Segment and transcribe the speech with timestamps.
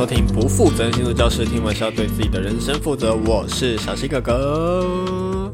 [0.00, 3.14] 收听不负责任星座教室，听完是要对自己的人生负责。
[3.14, 5.52] 我是小西哥哥。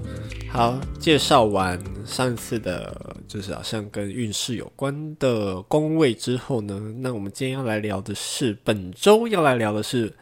[0.48, 10.14] 好，介绍完上次的，就是好像跟运势有关的宫位之后呢，那我们今天要来聊的是，本周要来聊的是，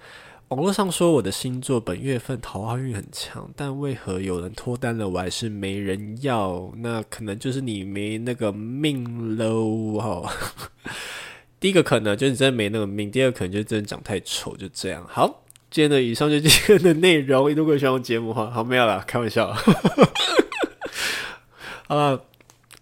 [0.49, 6.73] 网络上说我的星座本月份桃花运很强，但为何有人脱单了，我还是没人要？
[6.79, 10.33] 那可能就是你没那个命喽，哈。
[11.61, 15.07] 第一个可能就是你真的没那个命，第二个可能就是真的长太丑，就这样。
[15.09, 17.51] 好，今天的以上就是今天的内容。
[17.55, 19.53] 如果喜欢我节目的话，好，没有啦，开玩笑。
[21.89, 22.23] 好了，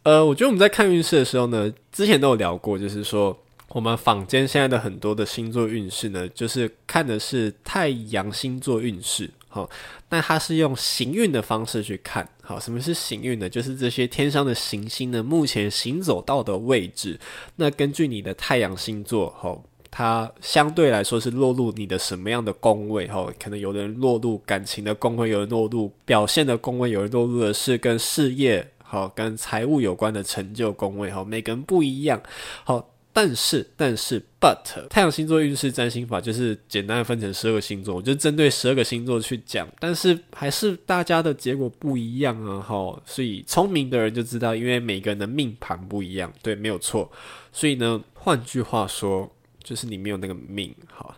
[0.03, 9.31] 呃，我觉得我们在看运势的时候呢，之前都有聊过，就是说我们坊间现在的很多的星座运势呢，就是看的是太阳星座运势。
[9.55, 9.69] 好，
[10.09, 12.27] 那它是用行运的方式去看。
[12.41, 13.47] 好，什么是行运呢？
[13.51, 17.21] 就是这些天上的行星呢，目前行走到的位置。
[17.57, 23.07] 那根据你的太阳星座，好，它相对来说是落入你的什么样的宫位？
[23.09, 31.11] 哈，可能有人落入感情的宫位，有人落入表现的宫位，有人落入的是跟事业、好跟财务有关的成就宫位。
[31.11, 32.23] 哈，每个人不一样。
[32.65, 32.89] 好。
[33.13, 39.69] 但是，但是，but 太阳星座运势占星法就是简单的分成十二个星座，我就针对十二个星座去讲。
[39.79, 47.13] 但是还是大家的结果不一样啊，哈，所以聪明的人就知道，因为每个人的命盘不一样，对，没有错。
[47.53, 49.31] 所以呢，换句话说，
[49.63, 51.15] 就是你没有那个命，哈，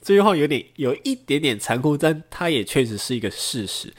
[0.00, 3.92] 这句话有点有一点点残酷，但它也确实是一个事实。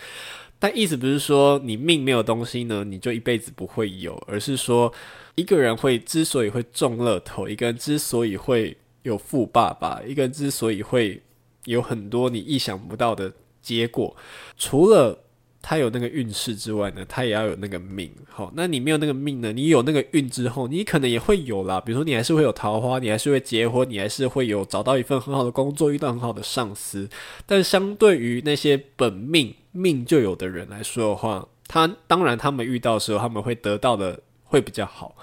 [0.64, 4.94] 但意思不是说你命没有东西呢，你就一辈子不会有，而是说。
[5.36, 11.20] 一个人会之所以会中乐透，一个人之所以会有富爸爸，一个人之所以会
[11.66, 14.16] 有很多你意想不到的结果，
[14.58, 15.23] 除了
[15.64, 18.12] 他有那个运势之外呢，他也要有那个命。
[18.30, 19.52] 好，那你没有那个命呢？
[19.52, 21.82] 你有那个运之后，你可能也会有啦。
[21.82, 27.10] 比如说，你还是会有桃花，你还是会结婚，你还是会有找到一份很好的工作，遇到很好的上司。
[27.48, 34.20] 但相对于那些本命命就有的人来说的话，他当然他们遇到的时候，他们会得到的。
[34.54, 35.16] 会比较好。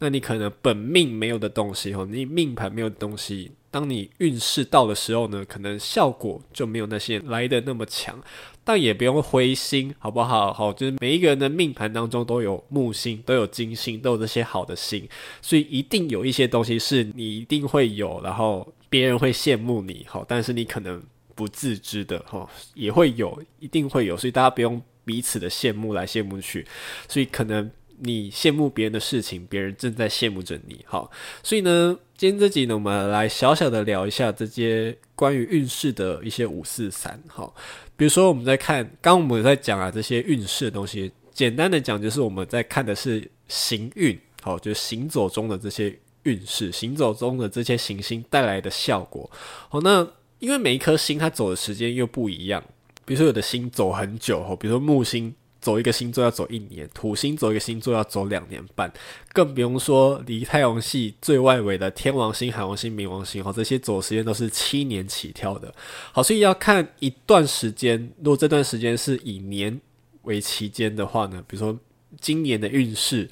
[0.00, 8.18] 那你可能本命没有的东西，哈，你命盘没有的东西，当你运势到的时候呢，可能效果就没有那些来的那么强。
[8.64, 10.52] 但也不用灰心，好不好？
[10.52, 15.06] 好，就是每一个人的命盘当中都有木星，都有金星，都有这些好的星，
[15.42, 21.02] 所以一定有一些东西是你一定会有，然后别人会羡慕你，好，但是你可能
[21.34, 26.66] 不自知的，哈，也会有，一定会有，所以大家不用彼此的羡慕来羡慕去，
[27.06, 27.70] 所以可能。
[28.02, 30.82] 你羡慕别人的事情，别人正在羡慕着你。
[30.86, 31.10] 好，
[31.42, 37.22] 所以呢，今天这集呢，我们来小小的聊一下这些关于运势的一些五四三。
[37.26, 37.54] 好，
[37.96, 49.30] 比如说我们在看，刚我们在讲啊，这些运势的东西，简单的讲就是我们在看的是行运，好，就是行走中的这些运势，行走中的这些行星带来的效果。
[49.68, 50.08] 好，那
[50.38, 52.64] 因为每一颗星它走的时间又不一样，
[53.04, 55.34] 比如说有的星走很久，哈，比如说木星。
[55.60, 58.90] 走一个星座要走一年，土星走一个星座要走两年半，
[59.32, 65.72] 更不用说离太阳系最外围的天王星、海王星、冥王星，哈，这些走时间都是七年起跳的。
[66.12, 69.80] 好，所以要看一段时间，如果这段时间是以年
[70.22, 71.78] 为期间的话呢，比如说
[72.20, 73.28] 今年的运势，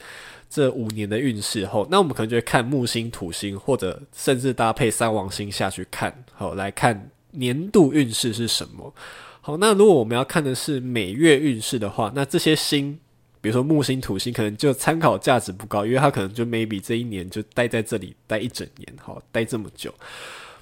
[0.50, 8.94] 这五年的运势后，那我们可能就会看木星、土星，或者甚至搭配三王星下去看，好，来看年度运势是什么。
[9.40, 12.98] 好，那如果我们要看的是每月运势的话，那这些星，
[13.40, 19.94] 比如说木星、土星，可能就参考价值不高，因为它可能就 maybe 这一年就待在这里待一整年，好，待这么久。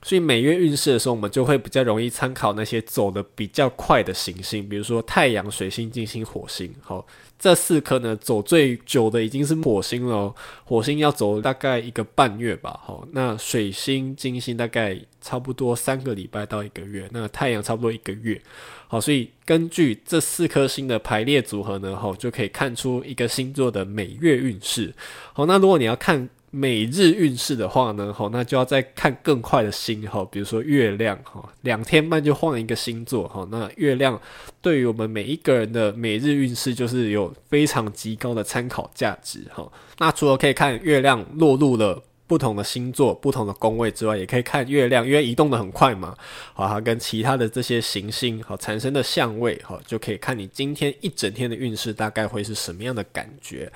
[0.02, 6.72] 所以每月运势的时候，我们就会比较容易参考那些走得比较快的行星，比如说太阳、水星、金星、火星。
[6.80, 7.04] 好，
[7.38, 10.32] 这四颗呢，走最久的已经是火星了，
[10.64, 12.78] 火星要走大概一个半月吧。
[12.84, 18.40] 好，那水星、金星大概差不多三个礼拜到一个月，那太阳差不多一个月。
[18.88, 24.94] 好，所以根据这四颗星的排列组合呢，好，就可以看出一个星座的每月运势。
[25.32, 26.28] 好，那如果你要看。
[26.50, 34.18] 每日运势的话呢，好，那就要再看更快的星，哈，比如说月亮，哈，两天半就换一个星座，哈，那月亮
[34.62, 39.70] 对于我们每一个人的每日运势就是有非常极高的参考价值，哈。
[39.98, 46.16] 那除了可以看月亮落入了不同的星座、不同的宫位之外，也可以看月亮，因为移动得很快嘛，
[46.54, 53.70] 好，它跟其他的这些行星好产生的相位，好，就可以看你今天一整天的运势大概会是什么样的感觉，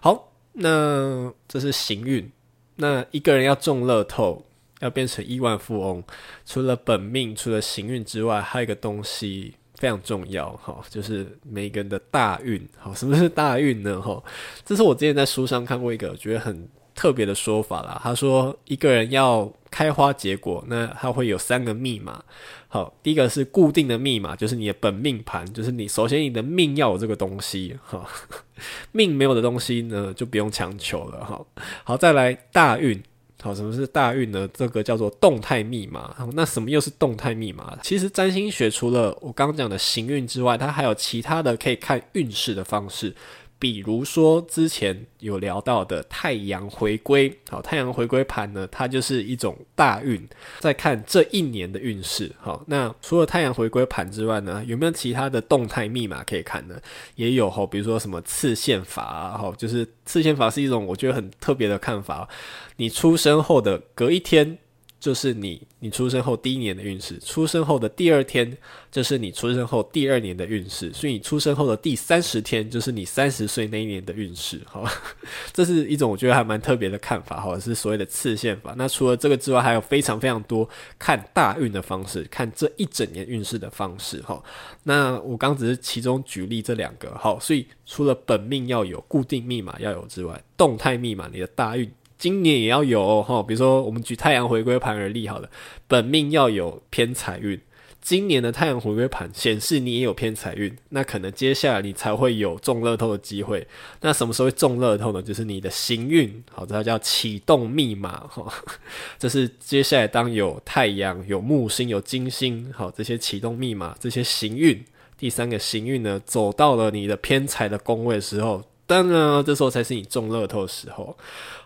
[0.00, 0.32] 好。
[0.58, 2.30] 那这是行运，
[2.76, 4.42] 那一个人要中乐透，
[4.80, 6.02] 要变成亿万富翁，
[6.46, 14.00] 除了本命，除了行运之外，还有一个东西非常重要，哈，就是每个人的大运，好，什么是大运呢？
[14.00, 14.22] 哈，
[14.64, 18.00] 这是我之前在书上看过一个，我觉得很特别的说法啦。
[18.02, 22.24] 他说，一个人要开花结果，那他会有三个密码。
[22.68, 27.76] 好，第一个是固定的密码，就是你的本命盘，就是你首先你的命要有这个东西。
[27.84, 28.04] 哈，
[28.92, 31.24] 命没有的东西呢，就不用强求了。
[31.24, 31.40] 哈，
[31.84, 33.00] 好，再来大运。
[33.42, 34.48] 好，什么是大运呢？
[34.52, 36.16] 这个叫做动态密码。
[36.32, 37.78] 那什么又是动态密码？
[37.82, 43.14] 其实占星学除了我刚刚讲的行运之外，它还有其他的可以看运势的方式。
[43.58, 50.22] 比如说之前有聊到的太阳回归，好，太阳回归盘呢，它就是一种大运，
[50.60, 52.30] 在看这一年的运势。
[52.38, 56.76] 好，那除了太阳回归盘之外呢，有没有其他的动态密码可以看呢？
[57.14, 62.28] 也有哈，比如说什么次宪法啊，好，就是次宪法是一种我觉得很特别的看法，
[62.76, 64.58] 你出生后的隔一天。
[64.98, 68.56] 就是你，你出生后第一年的运势，出生后的第二天
[68.90, 74.84] 就是你出生后第二年的运势，所以你出生后的第三十天就是你三十岁那一年的运势，好，
[75.52, 78.74] 这是一种我觉得还蛮特别的看法，哈，是所谓的次宪法。
[78.76, 80.68] 那除了这个之外，还有非常非常多
[80.98, 84.42] 看大运的方式，看这一整年运势的方式，哈。
[84.84, 91.88] 那我刚只是其中举例这两个，好，所以除了本命要有固定密码要有之外，动态密码你的大运。
[92.18, 95.48] 今年也要有哈，比如说我们举太阳回归盘而立好了，
[95.86, 97.60] 本命要有偏财运。
[98.00, 103.66] 今年的太阳回归盘显示你也有偏财运，那可能接下来你才会有中乐透的机会。
[104.00, 105.20] 那什么时候会中乐透呢？
[105.20, 108.46] 就是你的行运，好，这叫启动密码哈。
[109.18, 114.84] 这是接下来当有太阳、有木星、有金星，好，这些启动密码，这些行运，
[115.18, 118.62] 第三个行运呢，走到了你的偏财的宫位的时候。
[118.86, 121.16] 当然，这时候才是你中乐透的时候。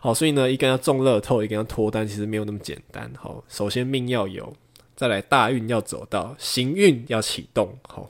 [0.00, 3.10] 好，所以呢，一个要中乐透，一个要脱单，其实没有那么简单。
[3.18, 4.50] 好，首先命要有，
[4.96, 7.76] 再来大运要走到，行运要启动。
[7.86, 8.08] 好，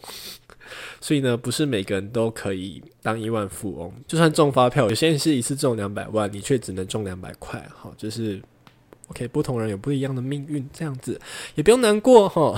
[1.00, 3.92] 所以呢，不是每个人都可以当亿万富翁。
[4.06, 7.68] 就算中发票，有些人是一次中两百万，你却只能中两百块。
[7.74, 8.40] 好，就是
[9.08, 11.20] OK，不同人有不一样的命运，这样子
[11.56, 12.54] 也不用难过哈。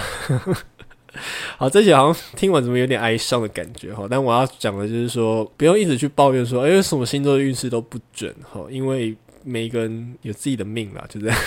[1.58, 4.06] 好，这集好像听完怎么有点哀伤的感觉哈？
[4.10, 8.66] 但我要讲的就是说，不用一直去抱怨说，哎，为什么星座的运势都不准哈？
[8.70, 9.14] 因为
[9.44, 11.38] 每一个人有自己的命啦，就这样。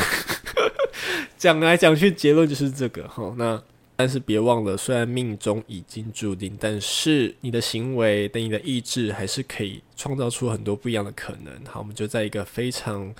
[1.38, 3.33] 讲来讲去，结论就是这个哈。
[3.38, 3.62] 那
[3.95, 11.53] 但是别忘了，虽然命中已经注定，但是你的行为等你的意志还是可以创造出很多不一样的可能。
[11.68, 13.13] 好，我们就在一个非常。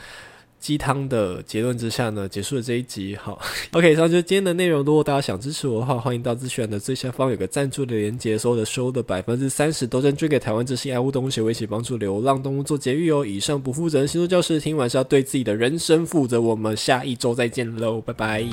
[0.65, 3.15] 鸡汤的结论之下呢，结束了这一集。
[3.15, 3.39] 好，
[3.69, 4.83] OK，以上就是今天的内容。
[4.83, 13.23] 如果大家想支持我的话，欢迎到资讯栏的最下方有个赞助的连接，所有的收的百分之三十都捐给台湾之星爱护动物协会，一起帮助流浪动物做节育哦。
[13.23, 16.41] 以上不负责任星座教室，听完是要对自己的人生负责。
[16.41, 18.44] 我们下一周再见喽，拜拜，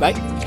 [0.00, 0.37] 拜。